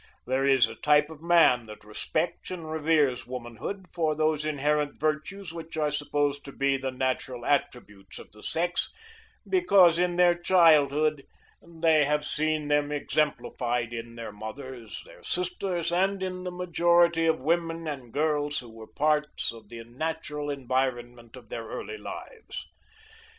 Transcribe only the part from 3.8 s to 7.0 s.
for those inherent virtues which are supposed to be the